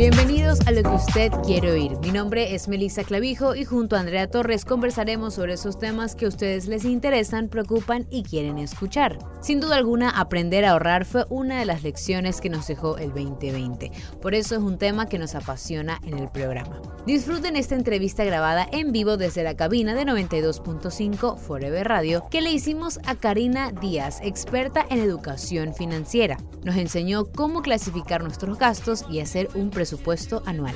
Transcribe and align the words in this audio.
Bienvenidos 0.00 0.60
a 0.66 0.70
lo 0.70 0.82
que 0.82 0.88
usted 0.88 1.30
quiere 1.44 1.72
oír. 1.72 1.92
Mi 2.00 2.10
nombre 2.10 2.54
es 2.54 2.68
Melissa 2.68 3.04
Clavijo 3.04 3.54
y 3.54 3.66
junto 3.66 3.96
a 3.96 4.00
Andrea 4.00 4.30
Torres 4.30 4.64
conversaremos 4.64 5.34
sobre 5.34 5.52
esos 5.52 5.78
temas 5.78 6.14
que 6.14 6.24
a 6.24 6.28
ustedes 6.28 6.68
les 6.68 6.86
interesan, 6.86 7.50
preocupan 7.50 8.06
y 8.08 8.22
quieren 8.22 8.56
escuchar. 8.56 9.18
Sin 9.42 9.60
duda 9.60 9.76
alguna, 9.76 10.08
aprender 10.08 10.64
a 10.64 10.70
ahorrar 10.70 11.04
fue 11.04 11.26
una 11.28 11.58
de 11.58 11.66
las 11.66 11.82
lecciones 11.82 12.40
que 12.40 12.48
nos 12.48 12.66
dejó 12.66 12.96
el 12.96 13.08
2020. 13.08 13.92
Por 14.22 14.34
eso 14.34 14.54
es 14.54 14.62
un 14.62 14.78
tema 14.78 15.06
que 15.06 15.18
nos 15.18 15.34
apasiona 15.34 16.00
en 16.02 16.18
el 16.18 16.30
programa. 16.30 16.80
Disfruten 17.06 17.56
esta 17.56 17.74
entrevista 17.74 18.24
grabada 18.24 18.66
en 18.72 18.92
vivo 18.92 19.18
desde 19.18 19.42
la 19.42 19.54
cabina 19.54 19.94
de 19.94 20.06
92.5 20.06 21.36
Forever 21.36 21.86
Radio 21.86 22.26
que 22.30 22.40
le 22.40 22.50
hicimos 22.50 23.00
a 23.04 23.16
Karina 23.16 23.70
Díaz, 23.70 24.20
experta 24.22 24.82
en 24.88 25.00
educación 25.00 25.74
financiera. 25.74 26.38
Nos 26.64 26.76
enseñó 26.76 27.26
cómo 27.26 27.60
clasificar 27.60 28.22
nuestros 28.22 28.58
gastos 28.58 29.04
y 29.10 29.20
hacer 29.20 29.50
un 29.54 29.68
presupuesto 29.68 29.89
presupuesto 29.90 30.44
anual. 30.46 30.74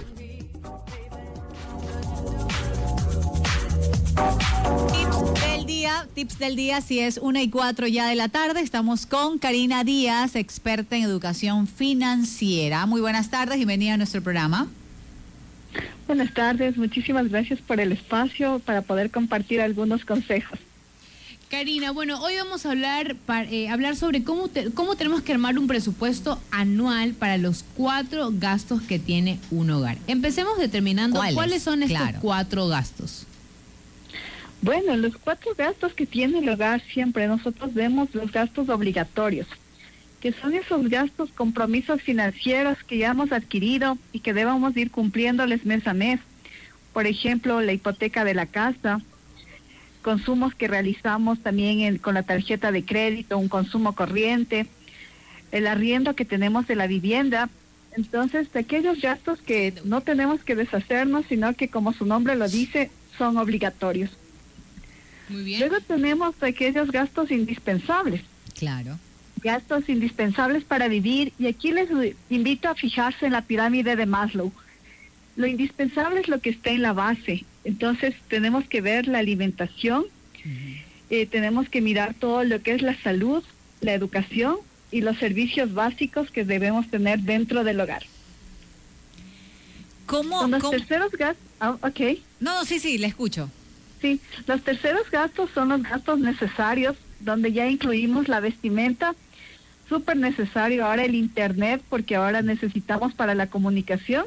Tips 4.91 5.41
del 5.41 5.66
día, 5.66 6.09
tips 6.14 6.38
del 6.41 6.56
día, 6.56 6.80
si 6.80 6.98
es 6.98 7.19
una 7.19 7.41
y 7.41 7.48
cuatro 7.48 7.86
ya 7.86 8.08
de 8.08 8.16
la 8.16 8.28
tarde, 8.28 8.60
estamos 8.60 9.06
con 9.06 9.38
Karina 9.38 9.84
Díaz, 9.84 10.34
experta 10.34 10.96
en 10.96 11.05
educación 11.05 11.69
financiera. 11.69 12.86
Muy 12.86 13.00
buenas 13.00 13.30
tardes, 13.30 13.56
bienvenida 13.56 13.95
a 13.95 13.96
nuestro 13.98 14.20
programa. 14.20 14.66
Buenas 16.08 16.34
tardes, 16.34 16.77
muchísimas 16.77 17.28
gracias 17.28 17.60
por 17.60 17.78
el 17.78 17.92
espacio 17.92 18.58
para 18.58 18.83
poder 18.83 19.12
compartir 19.12 19.60
algunos 19.60 20.05
consejos. 20.05 20.58
Karina, 21.48 21.93
bueno, 21.93 22.21
hoy 22.23 22.37
vamos 22.37 22.66
a 22.66 22.71
hablar, 22.71 23.16
eh, 23.51 23.69
hablar 23.69 23.97
sobre 23.97 24.25
cómo, 24.25 24.48
cómo 24.75 24.97
tenemos 24.97 25.23
que 25.23 25.33
armar 25.33 25.59
un 25.59 25.67
presupuesto 25.67 26.41
anual 26.51 27.12
para 27.12 27.39
los 27.39 27.65
cuatro 27.77 28.30
gastos 28.33 28.83
que 28.83 28.98
tiene 28.98 29.39
un 29.51 29.70
hogar. 29.70 29.98
Empecemos 30.06 30.59
determinando 30.59 31.20
cuáles, 31.34 31.62
son 31.62 31.83
estos 31.83 32.01
cuatro 32.20 32.67
gastos. 32.69 33.27
Bueno, 34.62 34.97
los 34.97 35.17
cuatro 35.17 35.55
gastos 35.56 35.92
que 35.92 36.06
tiene 36.06 36.39
el 36.39 36.48
hogar 36.48 36.83
siempre 36.92 37.27
nosotros 37.27 37.75
vemos 37.75 38.14
los 38.14 38.33
gastos 38.33 38.69
obligatorios, 38.70 39.47
que 40.20 40.33
son 40.33 40.55
esos 40.55 40.89
gastos, 40.89 41.31
compromisos 41.31 42.01
financieros 42.01 42.79
que 42.84 42.98
ya 42.98 43.11
hemos 43.11 43.31
adquirido 43.31 43.98
y 44.12 44.20
que 44.20 44.33
debemos 44.33 44.77
ir 44.77 44.91
cumpliéndoles 44.91 45.67
mes 45.67 45.86
a 45.86 45.92
mes. 45.92 46.20
Por 46.95 47.06
ejemplo, 47.06 47.61
la 47.61 47.73
hipoteca 47.73 48.25
de 48.25 48.34
la 48.34 48.47
casa, 48.47 49.03
consumos 50.05 50.55
que 50.55 50.69
realizamos 50.69 51.41
también 51.41 51.98
con 51.98 52.14
la 52.14 52.22
tarjeta 52.22 52.70
de 52.70 52.84
crédito, 52.84 53.38
un 53.38 53.48
consumo 53.48 53.94
corriente, 53.97 54.66
el 55.50 55.66
arriendo 55.66 56.14
que 56.14 56.27
tenemos 56.27 56.69
de 56.69 56.77
la 56.77 56.86
vivienda. 56.86 57.48
Entonces, 57.96 58.52
de 58.52 58.61
aquellos 58.61 59.00
gastos 59.00 59.41
que 59.41 59.72
no 59.84 60.02
tenemos 60.02 60.44
que 60.44 60.55
deshacernos, 60.55 61.24
sino 61.28 61.55
que 61.55 61.69
como 61.69 61.92
su 61.92 62.05
nombre 62.05 62.36
lo 62.36 62.48
dice, 62.48 62.91
son 63.16 63.38
obligatorios. 63.38 64.11
Muy 65.28 65.42
bien. 65.42 65.61
Luego 65.61 65.80
tenemos 65.80 66.41
aquellos 66.42 66.91
gastos 66.91 67.30
indispensables. 67.30 68.22
Claro. 68.58 68.98
Gastos 69.42 69.89
indispensables 69.89 70.64
para 70.64 70.89
vivir 70.89 71.33
y 71.39 71.46
aquí 71.46 71.72
les 71.72 71.89
invito 72.28 72.68
a 72.68 72.74
fijarse 72.74 73.27
en 73.27 73.33
la 73.33 73.42
pirámide 73.42 73.96
de 73.96 74.06
Maslow. 74.06 74.52
Lo 75.36 75.46
indispensable 75.46 76.20
es 76.20 76.28
lo 76.28 76.40
que 76.40 76.50
está 76.50 76.70
en 76.70 76.82
la 76.82 76.92
base, 76.92 77.44
entonces 77.64 78.14
tenemos 78.28 78.66
que 78.66 78.80
ver 78.80 79.08
la 79.08 79.18
alimentación, 79.18 80.04
eh, 81.10 81.27
tenemos 81.27 81.68
que 81.68 81.80
mirar 81.80 82.14
todo 82.14 82.44
lo 82.44 82.62
que 82.62 82.72
es 82.72 82.82
la 82.82 82.96
salud, 83.02 83.42
la 83.80 83.94
educación 83.94 84.56
y 84.90 85.00
los 85.00 85.18
servicios 85.18 85.74
básicos 85.74 86.30
que 86.30 86.44
debemos 86.44 86.88
tener 86.88 87.20
dentro 87.20 87.64
del 87.64 87.80
hogar. 87.80 88.05
¿Cómo? 90.06 90.46
los 90.46 90.70
terceros 90.70 91.12
gastos, 91.12 91.44
ah, 91.60 91.77
ok. 91.80 92.18
No, 92.40 92.55
no, 92.58 92.64
sí, 92.64 92.78
sí, 92.78 92.98
le 92.98 93.06
escucho. 93.06 93.50
Sí, 94.00 94.20
los 94.46 94.62
terceros 94.62 95.11
gastos 95.11 95.50
son 95.55 95.70
los 95.70 95.83
gastos 95.83 96.20
necesarios, 96.20 96.94
donde 97.20 97.52
ya 97.52 97.67
incluimos 97.67 98.28
la 98.28 98.40
vestimenta, 98.40 99.14
súper 99.89 100.18
necesario 100.18 100.84
ahora 100.84 101.05
el 101.05 101.14
Internet, 101.14 101.83
porque 101.89 102.17
ahora 102.17 102.42
necesitamos 102.42 103.14
para 103.14 103.34
la 103.34 103.48
comunicación 103.48 104.27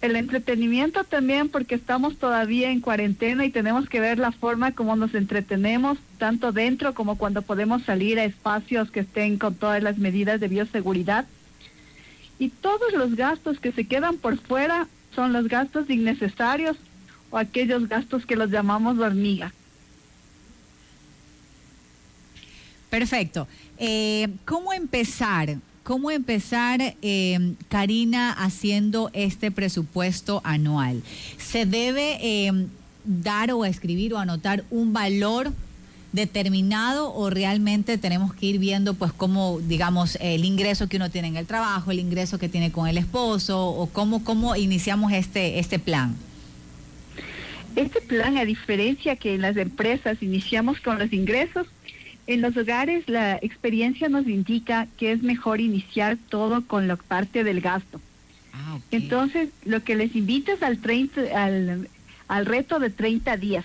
el 0.00 0.14
entretenimiento 0.14 1.02
también 1.02 1.48
porque 1.48 1.74
estamos 1.74 2.18
todavía 2.18 2.70
en 2.70 2.80
cuarentena 2.80 3.44
y 3.44 3.50
tenemos 3.50 3.88
que 3.88 3.98
ver 3.98 4.18
la 4.18 4.30
forma 4.30 4.72
como 4.72 4.94
nos 4.94 5.14
entretenemos, 5.14 5.98
tanto 6.18 6.52
dentro 6.52 6.94
como 6.94 7.16
cuando 7.16 7.42
podemos 7.42 7.82
salir 7.82 8.18
a 8.18 8.24
espacios 8.24 8.90
que 8.92 9.00
estén 9.00 9.38
con 9.38 9.56
todas 9.56 9.82
las 9.82 9.98
medidas 9.98 10.38
de 10.38 10.48
bioseguridad. 10.48 11.26
Y 12.38 12.50
todos 12.50 12.92
los 12.92 13.16
gastos 13.16 13.58
que 13.58 13.72
se 13.72 13.86
quedan 13.86 14.18
por 14.18 14.38
fuera 14.38 14.86
son 15.14 15.32
los 15.32 15.48
gastos 15.48 15.90
innecesarios 15.90 16.76
o 17.30 17.38
aquellos 17.38 17.88
gastos 17.88 18.24
que 18.24 18.36
los 18.36 18.50
llamamos 18.50 18.98
hormiga. 18.98 19.52
Perfecto. 22.88 23.48
Eh, 23.78 24.28
¿Cómo 24.44 24.72
empezar? 24.72 25.56
¿Cómo 25.88 26.10
empezar, 26.10 26.96
eh, 27.00 27.54
Karina, 27.70 28.30
haciendo 28.30 29.08
este 29.14 29.50
presupuesto 29.50 30.42
anual? 30.44 31.02
¿Se 31.38 31.64
debe 31.64 32.18
eh, 32.20 32.52
dar 33.06 33.52
o 33.52 33.64
escribir 33.64 34.12
o 34.12 34.18
anotar 34.18 34.64
un 34.68 34.92
valor 34.92 35.50
determinado 36.12 37.14
o 37.14 37.30
realmente 37.30 37.96
tenemos 37.96 38.34
que 38.34 38.44
ir 38.44 38.58
viendo 38.58 38.92
pues 38.92 39.14
cómo 39.14 39.60
digamos 39.60 40.18
el 40.20 40.44
ingreso 40.44 40.90
que 40.90 40.98
uno 40.98 41.08
tiene 41.08 41.28
en 41.28 41.36
el 41.38 41.46
trabajo, 41.46 41.90
el 41.90 42.00
ingreso 42.00 42.38
que 42.38 42.50
tiene 42.50 42.70
con 42.70 42.86
el 42.86 42.98
esposo 42.98 43.58
o 43.58 43.86
cómo 43.86 44.22
cómo 44.22 44.56
iniciamos 44.56 45.12
este 45.12 45.58
este 45.58 45.78
plan? 45.78 46.14
Este 47.76 48.02
plan 48.02 48.36
a 48.36 48.44
diferencia 48.44 49.16
que 49.16 49.34
en 49.34 49.40
las 49.40 49.56
empresas 49.56 50.18
iniciamos 50.20 50.80
con 50.80 50.98
los 50.98 51.14
ingresos, 51.14 51.66
en 52.28 52.42
los 52.42 52.54
hogares 52.58 53.08
la 53.08 53.36
experiencia 53.36 54.10
nos 54.10 54.28
indica 54.28 54.86
que 54.98 55.12
es 55.12 55.22
mejor 55.22 55.62
iniciar 55.62 56.18
todo 56.28 56.62
con 56.66 56.86
la 56.86 56.96
parte 56.96 57.42
del 57.42 57.62
gasto. 57.62 58.02
Ah, 58.52 58.78
Entonces, 58.90 59.48
lo 59.64 59.82
que 59.82 59.96
les 59.96 60.14
invito 60.14 60.52
es 60.52 60.62
al, 60.62 60.78
30, 60.78 61.22
al, 61.34 61.88
al 62.28 62.46
reto 62.46 62.78
de 62.80 62.90
30 62.90 63.38
días. 63.38 63.64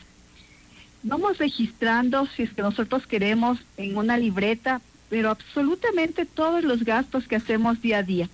Vamos 1.04 1.40
registrando, 1.40 2.26
si 2.28 2.44
es 2.44 2.54
que 2.54 2.62
nosotros 2.62 3.06
queremos, 3.06 3.60
en 3.76 3.98
una 3.98 4.18
libreta, 4.18 4.80
pero 5.10 5.30
absolutamente 5.30 6.26
todos 6.26 6.64
los 6.64 6.86
gastos 6.86 7.28
que 7.28 7.36
hacemos 7.36 7.82
día 7.82 7.98
a 7.98 8.04
día. 8.04 8.30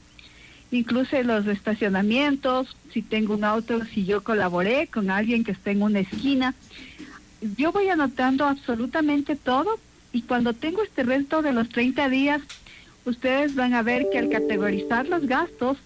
Incluso 0.70 1.20
los 1.24 1.48
estacionamientos, 1.48 2.78
si 2.94 3.02
tengo 3.02 3.34
un 3.34 3.44
auto, 3.44 3.84
si 3.86 4.06
yo 4.06 4.24
colaboré 4.24 4.86
con 4.86 5.10
alguien 5.10 5.44
que 5.44 5.54
esté 5.54 5.72
en 5.72 5.82
una 5.82 6.02
esquina. 6.02 6.54
Yo 7.58 7.72
voy 7.72 7.90
anotando 7.90 8.46
absolutamente 8.46 9.36
todo 9.36 9.80
y 10.12 10.24
cuando 10.24 10.54
tengo 10.54 10.84
este 10.84 11.04
resto 11.04 11.42
de 11.42 11.54
los 11.54 11.70
30 11.70 12.10
días, 12.10 12.42
ustedes 13.06 13.56
van 13.56 13.74
a 13.74 13.82
ver 13.82 14.08
que 14.12 14.20
al 14.20 14.30
categorizar 14.30 15.08
los 15.08 15.28
gastos, 15.28 15.78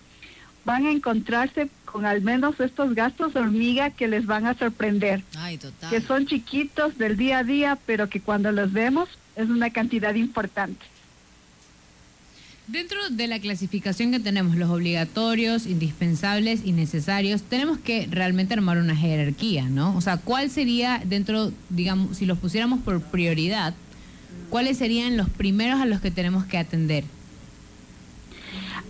van 0.66 0.86
a 0.86 0.92
encontrarse 0.92 1.70
con 1.86 2.06
al 2.06 2.22
menos 2.22 2.60
estos 2.60 2.96
gastos 2.96 3.36
hormiga 3.36 3.90
que 3.92 4.08
les 4.08 4.26
van 4.26 4.46
a 4.46 4.54
sorprender. 4.56 5.24
Que 5.90 6.02
son 6.02 6.26
chiquitos 6.26 6.98
del 6.98 7.18
día 7.18 7.40
a 7.40 7.44
día, 7.44 7.78
pero 7.86 8.10
que 8.10 8.22
cuando 8.22 8.52
los 8.52 8.72
vemos 8.72 9.10
es 9.36 9.50
una 9.50 9.70
cantidad 9.72 10.16
importante. 10.16 10.86
Dentro 12.66 12.98
de 13.10 13.28
la 13.28 13.40
clasificación 13.40 14.12
que 14.12 14.22
tenemos, 14.22 14.56
los 14.56 14.70
obligatorios, 14.70 15.66
indispensables 15.66 16.62
y 16.64 16.72
necesarios, 16.72 17.44
tenemos 17.44 17.78
que 17.78 18.08
realmente 18.10 18.54
armar 18.54 18.78
una 18.78 18.96
jerarquía, 18.96 19.66
¿no? 19.66 19.96
O 19.98 20.02
sea, 20.02 20.16
¿cuál 20.16 20.50
sería 20.50 21.02
dentro, 21.06 21.52
digamos, 21.70 22.18
si 22.18 22.26
los 22.26 22.38
pusiéramos 22.38 22.80
por 22.80 23.02
prioridad, 23.02 23.74
¿cuáles 24.50 24.78
serían 24.78 25.18
los 25.18 25.30
primeros 25.30 25.82
a 25.82 25.86
los 25.86 26.02
que 26.02 26.12
tenemos 26.12 26.46
que 26.46 26.58
atender? 26.58 27.04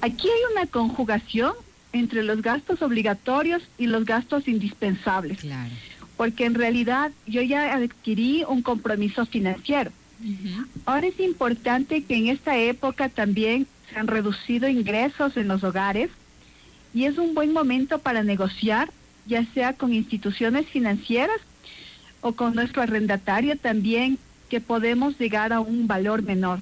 Aquí 0.01 0.27
hay 0.27 0.53
una 0.53 0.65
conjugación 0.67 1.53
entre 1.93 2.23
los 2.23 2.41
gastos 2.41 2.81
obligatorios 2.81 3.63
y 3.77 3.87
los 3.87 4.03
gastos 4.03 4.47
indispensables. 4.47 5.39
Claro. 5.39 5.71
Porque 6.17 6.45
en 6.45 6.55
realidad 6.55 7.11
yo 7.25 7.41
ya 7.41 7.73
adquirí 7.73 8.43
un 8.47 8.61
compromiso 8.61 9.25
financiero. 9.25 9.91
Ahora 10.85 11.07
es 11.07 11.19
importante 11.19 12.03
que 12.03 12.15
en 12.15 12.27
esta 12.27 12.57
época 12.57 13.09
también 13.09 13.67
se 13.89 13.99
han 13.99 14.07
reducido 14.07 14.69
ingresos 14.69 15.35
en 15.37 15.47
los 15.47 15.63
hogares 15.63 16.09
y 16.93 17.05
es 17.05 17.17
un 17.17 17.33
buen 17.33 17.51
momento 17.51 17.99
para 17.99 18.23
negociar, 18.23 18.91
ya 19.25 19.45
sea 19.53 19.73
con 19.73 19.93
instituciones 19.93 20.67
financieras 20.67 21.39
o 22.21 22.33
con 22.33 22.55
nuestro 22.55 22.81
arrendatario 22.81 23.57
también 23.57 24.17
que 24.53 24.61
podemos 24.61 25.17
llegar 25.17 25.51
a 25.51 25.61
un 25.61 25.87
valor 25.87 26.21
menor. 26.21 26.59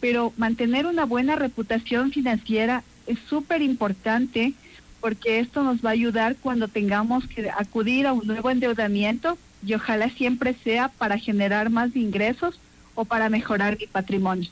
Pero 0.00 0.32
mantener 0.38 0.86
una 0.86 1.04
buena 1.04 1.36
reputación 1.36 2.12
financiera 2.12 2.82
es 3.06 3.18
súper 3.28 3.60
importante 3.60 4.54
porque 5.02 5.38
esto 5.38 5.62
nos 5.62 5.84
va 5.84 5.90
a 5.90 5.92
ayudar 5.92 6.34
cuando 6.36 6.66
tengamos 6.66 7.26
que 7.26 7.50
acudir 7.50 8.06
a 8.06 8.14
un 8.14 8.26
nuevo 8.26 8.48
endeudamiento 8.48 9.36
y 9.62 9.74
ojalá 9.74 10.08
siempre 10.08 10.56
sea 10.64 10.88
para 10.88 11.18
generar 11.18 11.68
más 11.68 11.94
ingresos 11.94 12.58
o 12.94 13.04
para 13.04 13.28
mejorar 13.28 13.76
mi 13.78 13.86
patrimonio. 13.86 14.48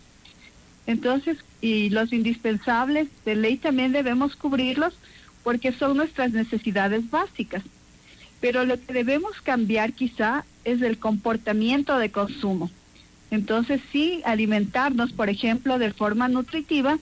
Entonces, 0.86 1.38
y 1.62 1.88
los 1.88 2.12
indispensables 2.12 3.08
de 3.24 3.34
ley 3.34 3.56
también 3.56 3.92
debemos 3.92 4.36
cubrirlos 4.36 4.92
porque 5.42 5.72
son 5.72 5.96
nuestras 5.96 6.32
necesidades 6.32 7.08
básicas. 7.10 7.62
Pero 8.42 8.66
lo 8.66 8.78
que 8.78 8.92
debemos 8.92 9.40
cambiar 9.40 9.94
quizá 9.94 10.44
es 10.66 10.82
el 10.82 10.98
comportamiento 10.98 11.96
de 11.96 12.10
consumo. 12.10 12.70
Entonces 13.30 13.80
sí, 13.90 14.20
alimentarnos, 14.26 15.12
por 15.12 15.30
ejemplo, 15.30 15.78
de 15.78 15.90
forma 15.94 16.28
nutritiva, 16.28 16.98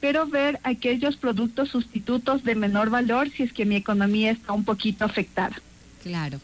pero 0.00 0.26
ver 0.26 0.58
aquellos 0.62 1.16
productos 1.16 1.68
sustitutos 1.68 2.44
de 2.44 2.54
menor 2.54 2.88
valor 2.88 3.28
si 3.30 3.42
es 3.42 3.52
que 3.52 3.66
mi 3.66 3.76
economía 3.76 4.30
está 4.30 4.54
un 4.54 4.64
poquito 4.64 5.04
afectada. 5.04 5.60
Claro. 6.02 6.40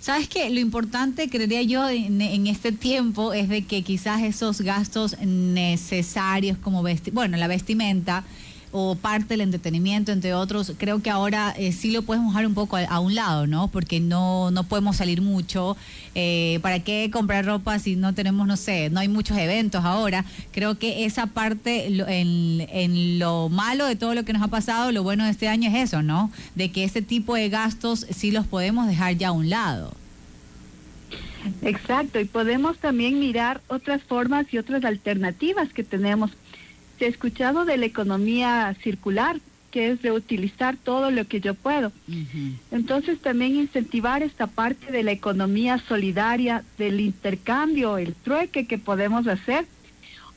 Sabes 0.00 0.28
que 0.28 0.48
lo 0.50 0.58
importante, 0.58 1.28
creería 1.28 1.62
yo, 1.62 1.88
en, 1.88 2.46
este 2.46 2.72
tiempo 2.72 3.32
es 3.32 3.48
de 3.48 3.64
que 3.64 3.82
quizás 3.82 4.22
esos 4.22 4.60
gastos 4.60 5.16
necesarios 5.20 6.58
como 6.58 6.82
bueno, 7.12 7.36
la 7.36 7.46
vestimenta 7.46 8.24
o 8.72 8.94
parte 8.94 9.28
del 9.34 9.42
entretenimiento, 9.42 10.12
entre 10.12 10.34
otros, 10.34 10.72
creo 10.78 11.02
que 11.02 11.10
ahora 11.10 11.54
eh, 11.58 11.72
sí 11.72 11.90
lo 11.90 12.02
podemos 12.02 12.32
dejar 12.32 12.46
un 12.46 12.54
poco 12.54 12.76
a, 12.76 13.00
un 13.00 13.14
lado, 13.14 13.46
¿no? 13.46 13.68
Porque 13.68 14.00
no, 14.00 14.50
no 14.50 14.64
podemos 14.64 14.96
salir 14.96 15.20
mucho. 15.20 15.76
Eh, 16.14 16.58
¿Para 16.62 16.80
qué 16.80 17.10
comprar 17.12 17.44
ropa 17.44 17.78
si 17.78 17.96
no 17.96 18.14
tenemos, 18.14 18.46
no 18.46 18.56
sé, 18.56 18.88
no 18.90 19.00
hay 19.00 19.08
muchos 19.08 19.36
eventos 19.36 19.84
ahora? 19.84 20.24
Creo 20.52 20.78
que 20.78 21.04
esa 21.04 21.26
parte, 21.26 21.86
en, 21.86 22.66
en 22.70 23.18
lo 23.18 23.50
malo 23.50 23.86
de 23.86 23.94
todo 23.94 24.14
lo 24.14 24.24
que 24.24 24.32
nos 24.32 24.42
ha 24.42 24.48
pasado, 24.48 24.90
lo 24.90 25.02
bueno 25.02 25.24
de 25.24 25.30
este 25.30 25.48
año 25.48 25.68
es 25.68 25.90
eso, 25.90 26.02
¿no? 26.02 26.30
De 26.54 26.70
que 26.70 26.84
ese 26.84 27.02
tipo 27.02 27.34
de 27.34 27.50
gastos 27.50 28.06
sí 28.10 28.30
los 28.30 28.46
podemos 28.46 28.86
dejar 28.86 29.16
ya 29.16 29.28
a 29.28 29.32
un 29.32 29.50
lado. 29.50 29.94
Exacto, 31.62 32.20
y 32.20 32.24
podemos 32.24 32.78
también 32.78 33.18
mirar 33.18 33.60
otras 33.68 34.02
formas 34.02 34.46
y 34.52 34.58
otras 34.58 34.84
alternativas 34.84 35.72
que 35.72 35.84
tenemos 35.84 36.30
he 37.00 37.06
escuchado 37.06 37.64
de 37.64 37.76
la 37.76 37.86
economía 37.86 38.74
circular, 38.82 39.40
que 39.70 39.90
es 39.90 40.02
de 40.02 40.12
utilizar 40.12 40.76
todo 40.76 41.10
lo 41.10 41.26
que 41.26 41.40
yo 41.40 41.54
puedo. 41.54 41.92
Entonces 42.70 43.18
también 43.20 43.56
incentivar 43.56 44.22
esta 44.22 44.46
parte 44.46 44.92
de 44.92 45.02
la 45.02 45.12
economía 45.12 45.78
solidaria, 45.78 46.62
del 46.78 47.00
intercambio, 47.00 47.96
el 47.96 48.14
trueque 48.14 48.66
que 48.66 48.78
podemos 48.78 49.26
hacer, 49.26 49.66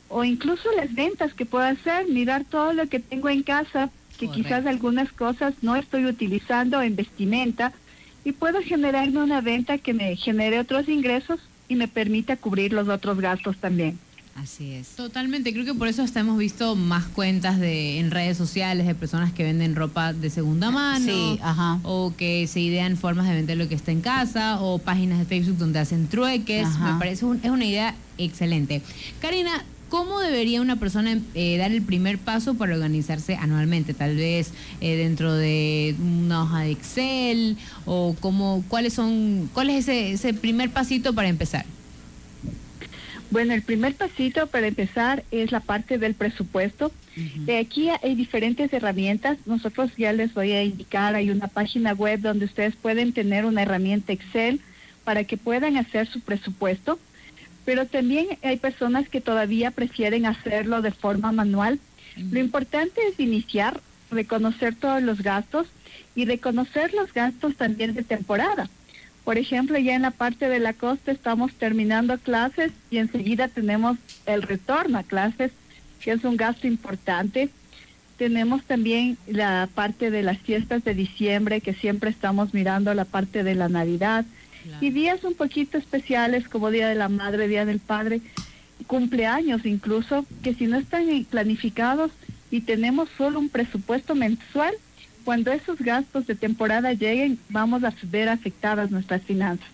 o 0.07 0.24
incluso 0.24 0.72
las 0.78 0.94
ventas 0.96 1.34
que 1.34 1.46
puedo 1.46 1.66
hacer, 1.66 2.07
mirar 2.07 2.46
todo 2.46 2.74
lo 2.74 2.88
que 2.88 3.00
tengo 3.00 3.28
en 3.30 3.44
casa, 3.44 3.90
que 4.18 4.30
quizás 4.30 4.66
algunas 4.66 5.12
cosas 5.12 5.54
no 5.62 5.75
estoy 5.75 6.06
utilizando 6.06 6.81
en 6.81 6.96
vestimenta, 6.96 7.74
y 8.24 8.31
puedo 8.31 8.62
generarme 8.62 9.22
una 9.22 9.42
venta 9.42 9.78
que 9.78 9.94
me 9.94 10.16
genere 10.16 10.60
otros 10.60 10.88
ingresos 10.88 11.40
y 11.68 11.75
me 11.75 11.88
permita 11.88 12.38
cubrir 12.38 12.74
los 12.74 12.88
otros 12.88 13.19
gastos 13.19 13.58
también. 13.58 14.00
Así 14.36 14.74
es. 14.74 14.90
Totalmente, 14.90 15.54
creo 15.54 15.64
que 15.64 15.74
por 15.74 15.88
eso 15.88 16.04
hasta 16.04 16.20
hemos 16.20 16.38
visto 16.38 16.76
más 16.76 17.06
cuentas 17.06 17.58
de 17.58 18.00
en 18.00 18.12
redes 18.12 18.38
sociales 18.38 18.86
de 18.86 18.94
personas 18.94 19.32
que 19.32 19.44
venden 19.44 19.76
ropa 19.76 20.12
de 20.12 20.30
segunda 20.30 20.72
mano 20.72 21.06
sí, 21.06 21.40
ajá. 21.42 21.80
o 21.84 22.14
que 22.18 22.46
se 22.48 22.60
idean 22.60 22.98
formas 22.98 23.30
de 23.30 23.34
vender 23.34 23.58
lo 23.58 23.70
que 23.70 23.76
está 23.76 23.94
en 23.94 24.02
casa 24.02 24.62
o 24.62 24.78
páginas 24.78 25.20
de 25.20 25.26
Facebook 25.26 25.58
donde 25.58 25.80
hacen 25.80 26.08
trueques. 26.08 26.68
Me 26.80 27.00
parece 27.00 27.26
es 27.44 27.50
una 27.50 27.66
idea 27.66 27.96
excelente. 28.18 28.82
Karina, 29.22 29.64
¿Cómo 29.88 30.20
debería 30.20 30.62
una 30.62 30.78
persona 30.78 31.20
eh, 31.36 31.58
dar 31.58 31.72
el 31.72 31.84
primer 31.84 32.18
paso 32.18 32.56
para 32.56 32.74
organizarse 32.74 33.36
anualmente? 33.36 33.94
Tal 33.94 34.16
vez 34.16 34.52
eh, 34.82 34.96
dentro 34.98 35.34
de 35.34 35.96
una 36.02 36.44
hoja 36.44 36.62
de 36.62 36.72
Excel 36.72 37.56
o 37.86 38.16
cómo, 38.20 38.64
cuáles 38.68 38.94
son, 38.94 39.50
cuál 39.54 39.70
es 39.70 39.88
ese, 39.88 40.12
ese 40.12 40.34
primer 40.34 40.72
pasito 40.72 41.14
para 41.14 41.30
empezar. 41.30 41.66
Bueno, 43.31 43.54
el 43.54 43.63
primer 43.63 43.95
pasito 43.95 44.48
para 44.48 44.68
empezar 44.68 45.24
es 45.31 45.51
la 45.51 45.60
parte 45.60 45.98
del 45.98 46.13
presupuesto. 46.13 46.92
Aquí 47.60 47.89
hay 47.89 48.16
diferentes 48.16 48.72
herramientas. 48.72 49.38
Nosotros 49.45 49.92
ya 49.98 50.13
les 50.13 50.33
voy 50.33 50.51
a 50.51 50.63
indicar, 50.63 51.16
hay 51.16 51.30
una 51.30 51.48
página 51.48 51.94
web 51.94 52.22
donde 52.22 52.45
ustedes 52.45 52.75
pueden 52.75 53.13
tener 53.13 53.45
una 53.45 53.63
herramienta 53.63 54.13
Excel 54.13 54.62
para 55.04 55.24
que 55.24 55.38
puedan 55.38 55.77
hacer 55.77 56.07
su 56.07 56.22
presupuesto. 56.22 57.00
Pero 57.66 57.88
también 57.88 58.27
hay 58.44 58.57
personas 58.57 59.10
que 59.10 59.22
todavía 59.22 59.72
prefieren 59.72 60.25
hacerlo 60.25 60.81
de 60.81 60.92
forma 60.92 61.31
manual. 61.31 61.80
Lo 62.31 62.39
importante 62.39 63.01
es 63.07 63.19
iniciar, 63.19 63.81
reconocer 64.12 64.75
todos 64.75 65.01
los 65.01 65.22
gastos 65.22 65.68
y 66.16 66.25
reconocer 66.25 66.94
los 66.94 67.12
gastos 67.12 67.56
también 67.56 67.94
de 67.94 68.04
temporada. 68.04 68.69
Por 69.25 69.39
ejemplo, 69.39 69.80
ya 69.80 69.95
en 69.95 70.04
la 70.04 70.12
parte 70.12 70.48
de 70.48 70.60
la 70.60 70.74
costa 70.74 71.12
estamos 71.12 71.51
terminando 71.56 72.19
clases 72.19 72.72
y 72.92 73.00
enseguida 73.00 73.48
tenemos 73.48 73.98
el 74.27 74.44
retorno 74.44 75.00
a 75.00 75.04
clases, 75.04 75.51
que 76.00 76.12
es 76.12 76.24
un 76.24 76.38
gasto 76.38 76.68
importante. 76.68 77.50
Tenemos 78.18 78.63
también 78.63 79.18
la 79.27 79.68
parte 79.74 80.12
de 80.12 80.22
las 80.22 80.38
fiestas 80.38 80.83
de 80.83 80.94
diciembre, 80.94 81.60
que 81.60 81.74
siempre 81.74 82.12
estamos 82.12 82.54
mirando 82.54 82.94
la 82.94 83.04
parte 83.04 83.44
de 83.44 83.56
la 83.56 83.68
Navidad. 83.68 84.25
Y 84.80 84.92
días 84.92 85.24
un 85.24 85.33
poquito 85.33 85.80
especiales 85.80 86.48
como 86.48 86.69
Día 86.69 86.88
de 86.88 86.95
la 86.95 87.10
Madre, 87.10 87.48
Día 87.48 87.66
del 87.66 87.80
Padre, 87.80 88.22
cumpleaños 88.86 89.66
incluso, 89.66 90.25
que 90.44 90.54
si 90.54 90.68
no 90.68 90.77
están 90.77 91.06
planificados 91.30 92.12
y 92.51 92.62
tenemos 92.62 93.10
solo 93.18 93.39
un 93.39 93.50
presupuesto 93.50 94.13
mensual, 94.13 94.75
cuando 95.25 95.51
esos 95.51 95.80
gastos 95.80 96.27
de 96.27 96.36
temporada 96.36 96.94
lleguen, 96.94 97.39
vamos 97.50 97.83
a 97.83 97.94
ver 98.04 98.30
afectadas 98.30 98.92
nuestras 98.92 99.24
finanzas. 99.24 99.68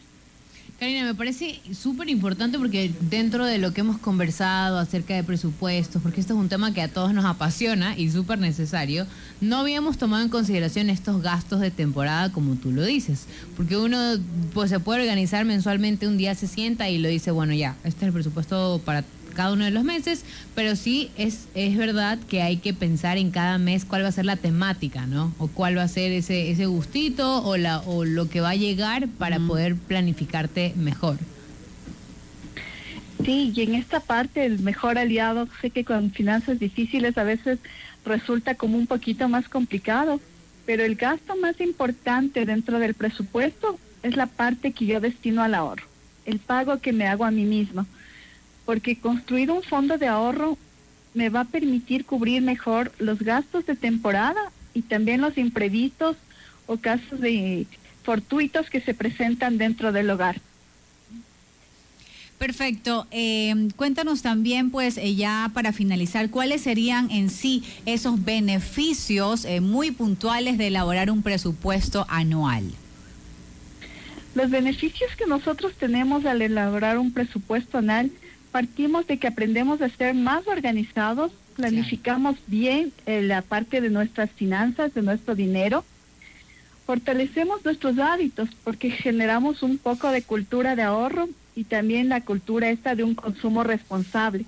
Karina, 0.79 1.05
me 1.05 1.13
parece 1.13 1.61
súper 1.79 2.09
importante 2.09 2.57
porque 2.57 2.91
dentro 3.01 3.45
de 3.45 3.59
lo 3.59 3.71
que 3.71 3.81
hemos 3.81 3.99
conversado 3.99 4.79
acerca 4.79 5.13
de 5.13 5.23
presupuestos, 5.23 6.01
porque 6.01 6.19
esto 6.19 6.33
es 6.33 6.39
un 6.39 6.49
tema 6.49 6.73
que 6.73 6.81
a 6.81 6.87
todos 6.87 7.13
nos 7.13 7.23
apasiona 7.23 7.95
y 7.95 8.09
súper 8.09 8.39
necesario, 8.39 9.05
no 9.41 9.57
habíamos 9.57 9.99
tomado 9.99 10.23
en 10.23 10.29
consideración 10.29 10.89
estos 10.89 11.21
gastos 11.21 11.59
de 11.59 11.69
temporada 11.69 12.31
como 12.31 12.55
tú 12.55 12.71
lo 12.71 12.83
dices, 12.83 13.27
porque 13.55 13.77
uno 13.77 14.17
pues 14.55 14.71
se 14.71 14.79
puede 14.79 15.01
organizar 15.01 15.45
mensualmente, 15.45 16.07
un 16.07 16.17
día 16.17 16.33
se 16.33 16.47
sienta 16.47 16.89
y 16.89 16.97
lo 16.97 17.09
dice, 17.09 17.29
bueno 17.29 17.53
ya, 17.53 17.75
este 17.83 17.99
es 17.99 18.07
el 18.07 18.13
presupuesto 18.13 18.81
para 18.83 19.03
cada 19.31 19.53
uno 19.53 19.65
de 19.65 19.71
los 19.71 19.83
meses, 19.83 20.23
pero 20.55 20.75
sí 20.75 21.11
es, 21.17 21.47
es 21.55 21.77
verdad 21.77 22.19
que 22.29 22.41
hay 22.41 22.57
que 22.57 22.73
pensar 22.73 23.17
en 23.17 23.31
cada 23.31 23.57
mes 23.57 23.85
cuál 23.85 24.03
va 24.03 24.09
a 24.09 24.11
ser 24.11 24.25
la 24.25 24.35
temática, 24.35 25.05
¿no? 25.07 25.33
O 25.37 25.47
cuál 25.47 25.77
va 25.77 25.83
a 25.83 25.87
ser 25.87 26.11
ese, 26.11 26.51
ese 26.51 26.65
gustito 26.65 27.43
o, 27.43 27.57
la, 27.57 27.79
o 27.79 28.05
lo 28.05 28.29
que 28.29 28.41
va 28.41 28.51
a 28.51 28.55
llegar 28.55 29.07
para 29.07 29.39
poder 29.39 29.75
planificarte 29.75 30.73
mejor. 30.75 31.17
Sí, 33.23 33.51
y 33.55 33.61
en 33.61 33.75
esta 33.75 33.99
parte 33.99 34.45
el 34.45 34.59
mejor 34.59 34.97
aliado, 34.97 35.47
sé 35.61 35.69
que 35.69 35.85
con 35.85 36.11
finanzas 36.11 36.59
difíciles 36.59 37.17
a 37.17 37.23
veces 37.23 37.59
resulta 38.03 38.55
como 38.55 38.77
un 38.77 38.87
poquito 38.87 39.29
más 39.29 39.47
complicado, 39.47 40.19
pero 40.65 40.83
el 40.83 40.95
gasto 40.95 41.35
más 41.35 41.59
importante 41.61 42.45
dentro 42.45 42.79
del 42.79 42.93
presupuesto 42.93 43.79
es 44.03 44.15
la 44.15 44.25
parte 44.25 44.71
que 44.71 44.85
yo 44.85 44.99
destino 44.99 45.43
al 45.43 45.53
ahorro, 45.53 45.83
el 46.25 46.39
pago 46.39 46.79
que 46.79 46.93
me 46.93 47.07
hago 47.07 47.25
a 47.25 47.31
mí 47.31 47.45
mismo 47.45 47.85
porque 48.65 48.97
construir 48.97 49.51
un 49.51 49.63
fondo 49.63 49.97
de 49.97 50.07
ahorro 50.07 50.57
me 51.13 51.29
va 51.29 51.41
a 51.41 51.45
permitir 51.45 52.05
cubrir 52.05 52.41
mejor 52.41 52.91
los 52.99 53.19
gastos 53.19 53.65
de 53.65 53.75
temporada 53.75 54.51
y 54.73 54.81
también 54.81 55.21
los 55.21 55.37
imprevistos 55.37 56.15
o 56.67 56.77
casos 56.77 57.19
de 57.19 57.67
fortuitos 58.03 58.69
que 58.69 58.81
se 58.81 58.93
presentan 58.93 59.57
dentro 59.57 59.91
del 59.91 60.09
hogar. 60.09 60.39
Perfecto. 62.41 63.05
Eh, 63.11 63.53
cuéntanos 63.75 64.23
también, 64.23 64.71
pues, 64.71 64.97
eh, 64.97 65.13
ya 65.13 65.51
para 65.53 65.73
finalizar, 65.73 66.31
cuáles 66.31 66.61
serían 66.61 67.11
en 67.11 67.29
sí 67.29 67.63
esos 67.85 68.25
beneficios 68.25 69.45
eh, 69.45 69.61
muy 69.61 69.91
puntuales 69.91 70.57
de 70.57 70.67
elaborar 70.67 71.11
un 71.11 71.21
presupuesto 71.21 72.07
anual. 72.09 72.63
Los 74.33 74.49
beneficios 74.49 75.11
que 75.15 75.27
nosotros 75.27 75.73
tenemos 75.77 76.25
al 76.25 76.41
elaborar 76.41 76.97
un 76.97 77.11
presupuesto 77.11 77.77
anual 77.77 78.09
partimos 78.51 79.07
de 79.07 79.17
que 79.17 79.27
aprendemos 79.27 79.81
a 79.81 79.89
ser 79.89 80.13
más 80.13 80.47
organizados, 80.47 81.31
planificamos 81.55 82.37
bien 82.47 82.91
eh, 83.05 83.21
la 83.21 83.41
parte 83.41 83.81
de 83.81 83.89
nuestras 83.89 84.29
finanzas, 84.31 84.93
de 84.93 85.01
nuestro 85.01 85.35
dinero, 85.35 85.83
fortalecemos 86.85 87.63
nuestros 87.63 87.97
hábitos 87.99 88.49
porque 88.63 88.91
generamos 88.91 89.63
un 89.63 89.77
poco 89.77 90.11
de 90.11 90.23
cultura 90.23 90.75
de 90.75 90.81
ahorro 90.81 91.29
y 91.55 91.63
también 91.63 92.09
la 92.09 92.21
cultura 92.21 92.69
esta 92.69 92.95
de 92.95 93.03
un 93.03 93.15
consumo 93.15 93.63
responsable. 93.63 94.45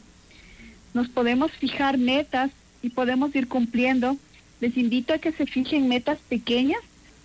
Nos 0.93 1.10
podemos 1.10 1.51
fijar 1.51 1.98
metas 1.98 2.51
y 2.81 2.89
podemos 2.89 3.36
ir 3.36 3.48
cumpliendo. 3.48 4.17
Les 4.60 4.77
invito 4.77 5.13
a 5.13 5.17
que 5.17 5.31
se 5.31 5.45
fijen 5.45 5.88
metas 5.88 6.19
pequeñas 6.29 6.81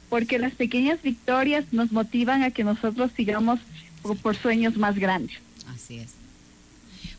porque 0.08 0.38
las 0.38 0.54
pequeñas 0.54 1.02
victorias 1.02 1.64
nos 1.72 1.92
motivan 1.92 2.42
a 2.42 2.50
que 2.50 2.64
nosotros 2.64 3.10
sigamos 3.16 3.60
por 4.22 4.36
sueños 4.36 4.76
más 4.76 4.98
grandes. 4.98 5.38
Así 5.66 5.98
es. 5.98 6.17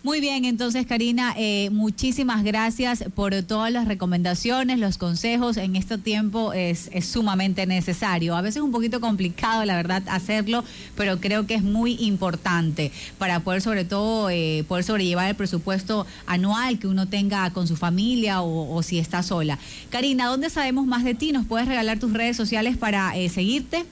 Muy 0.02 0.22
bien, 0.22 0.46
entonces 0.46 0.86
Karina, 0.86 1.34
eh, 1.38 1.70
muchísimas 1.72 2.46
gracias 2.46 3.04
por 3.16 3.34
todas 3.44 3.70
las 3.70 3.86
recomendaciones, 3.86 4.80
los 4.80 4.98
consejos. 4.98 5.58
En 5.58 5.76
este 5.76 5.98
tiempo 5.98 6.54
es, 6.54 6.90
sumamente 7.02 7.66
necesario. 7.66 8.38
A 8.38 8.42
veces 8.42 8.58
es 8.58 8.62
un 8.62 8.72
poquito 8.72 9.02
complicado, 9.02 9.66
la 9.66 9.76
verdad, 9.76 10.02
hacerlo, 10.08 10.64
pero 10.96 11.20
creo 11.20 11.46
que 11.46 11.56
es 11.56 11.64
muy 11.64 11.98
importante 12.00 12.94
para 13.18 13.42
poder 13.42 13.62
sobre 13.62 13.84
todo 13.84 14.30
eh, 14.30 14.64
poder 14.70 14.86
sobrellevar 14.86 15.28
el 15.28 15.36
presupuesto 15.36 16.08
anual 16.26 16.80
que 16.80 16.88
uno 16.88 17.10
tenga 17.10 17.50
con 17.52 17.68
su 17.68 17.76
familia 17.76 18.42
o, 18.42 18.82
si 18.82 19.00
está 19.00 19.22
sola. 19.22 19.60
Karina, 19.90 20.28
¿dónde 20.28 20.50
sabemos 20.50 20.88
más 20.88 21.04
de 21.04 21.14
ti? 21.14 21.34
¿Nos 21.34 21.46
puedes 21.46 21.68
regalar 21.68 22.00
tus 22.00 22.14
redes 22.14 22.38
sociales 22.38 22.78
para 22.78 23.18
eh, 23.18 23.28
seguirte? 23.28 23.86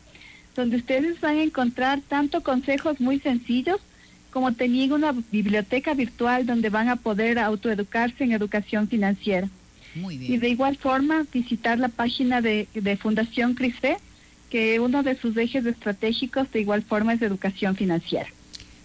donde 0.55 0.77
ustedes 0.77 1.19
van 1.21 1.37
a 1.37 1.43
encontrar 1.43 2.01
tanto 2.01 2.43
consejos 2.43 3.01
muy 3.01 3.19
sencillos 3.19 3.79
como 4.29 4.53
teniendo 4.53 4.93
una 4.95 5.15
biblioteca 5.31 5.95
virtual 5.95 6.45
donde 6.45 6.69
van 6.69 6.89
a 6.89 6.97
poder 6.97 7.39
autoeducarse 7.39 8.23
en 8.23 8.31
educación 8.31 8.87
financiera. 8.87 9.49
Muy 9.95 10.17
bien. 10.17 10.33
Y 10.33 10.37
de 10.37 10.49
igual 10.49 10.77
forma 10.77 11.25
visitar 11.31 11.79
la 11.79 11.87
página 11.87 12.41
de, 12.41 12.67
de 12.73 12.97
Fundación 12.97 13.55
CRISFE, 13.55 13.97
que 14.49 14.79
uno 14.79 15.01
de 15.01 15.15
sus 15.15 15.35
ejes 15.37 15.65
estratégicos 15.65 16.51
de 16.51 16.61
igual 16.61 16.83
forma 16.83 17.13
es 17.13 17.23
educación 17.23 17.75
financiera. 17.75 18.29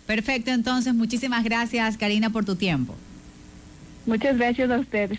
Perfecto, 0.07 0.51
entonces 0.51 0.95
muchísimas 0.95 1.45
gracias 1.45 1.99
Karina 1.99 2.31
por 2.31 2.47
tu 2.47 2.57
tiempo. 2.57 2.97
Muchas 4.09 4.39
gracias 4.39 4.71
a 4.71 4.79
ustedes. 4.79 5.19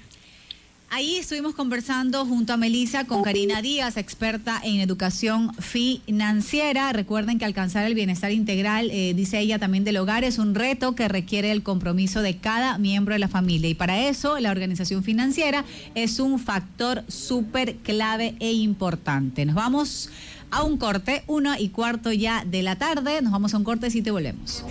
Ahí 0.91 1.17
estuvimos 1.17 1.53
conversando 1.53 2.25
junto 2.25 2.53
a 2.53 2.57
Melisa 2.57 3.05
con 3.05 3.21
Karina 3.21 3.61
Díaz, 3.61 3.95
experta 3.97 4.59
en 4.63 4.79
educación 4.79 5.53
financiera. 5.53 6.91
Recuerden 6.91 7.37
que 7.37 7.45
alcanzar 7.45 7.85
el 7.85 7.93
bienestar 7.93 8.31
integral, 8.31 8.89
eh, 8.89 9.13
dice 9.13 9.37
ella 9.37 9.59
también 9.59 9.83
del 9.83 9.97
hogar, 9.97 10.23
es 10.23 10.39
un 10.39 10.55
reto 10.55 10.95
que 10.95 11.07
requiere 11.07 11.51
el 11.51 11.61
compromiso 11.61 12.23
de 12.23 12.37
cada 12.37 12.79
miembro 12.79 13.13
de 13.13 13.19
la 13.19 13.27
familia. 13.27 13.69
Y 13.69 13.75
para 13.75 14.07
eso 14.07 14.39
la 14.39 14.49
organización 14.49 15.03
financiera 15.03 15.63
es 15.93 16.19
un 16.19 16.39
factor 16.39 17.03
súper 17.07 17.75
clave 17.75 18.33
e 18.39 18.53
importante. 18.53 19.45
Nos 19.45 19.53
vamos 19.53 20.09
a 20.49 20.63
un 20.63 20.77
corte, 20.77 21.21
uno 21.27 21.53
y 21.55 21.69
cuarto 21.69 22.11
ya 22.11 22.43
de 22.45 22.63
la 22.63 22.77
tarde. 22.77 23.21
Nos 23.21 23.31
vamos 23.31 23.53
a 23.53 23.57
un 23.57 23.63
corte 23.63 23.89
y 23.93 24.01
te 24.01 24.09
volvemos. 24.09 24.63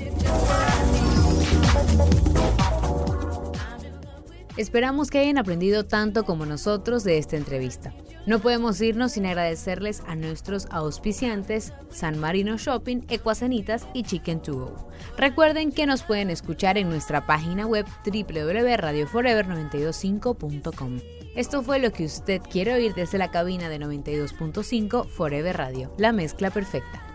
Esperamos 4.58 5.08
que 5.08 5.20
hayan 5.20 5.38
aprendido 5.38 5.84
tanto 5.84 6.24
como 6.24 6.44
nosotros 6.44 7.04
de 7.04 7.16
esta 7.16 7.36
entrevista. 7.36 7.94
No 8.26 8.40
podemos 8.40 8.80
irnos 8.80 9.12
sin 9.12 9.24
agradecerles 9.24 10.02
a 10.08 10.16
nuestros 10.16 10.66
auspiciantes 10.72 11.72
San 11.90 12.18
Marino 12.18 12.58
Shopping, 12.58 13.02
Ecuasanitas 13.08 13.86
y 13.94 14.02
Chicken 14.02 14.42
to 14.42 14.54
Go. 14.54 14.74
Recuerden 15.16 15.70
que 15.70 15.86
nos 15.86 16.02
pueden 16.02 16.28
escuchar 16.28 16.76
en 16.76 16.88
nuestra 16.88 17.24
página 17.24 17.66
web 17.66 17.86
www.radioforever925.com. 18.04 20.98
Esto 21.36 21.62
fue 21.62 21.78
lo 21.78 21.92
que 21.92 22.06
usted 22.06 22.42
quiere 22.42 22.74
oír 22.74 22.94
desde 22.94 23.18
la 23.18 23.30
cabina 23.30 23.68
de 23.68 23.78
92.5 23.78 25.06
Forever 25.06 25.56
Radio, 25.56 25.94
la 25.98 26.10
mezcla 26.10 26.50
perfecta. 26.50 27.07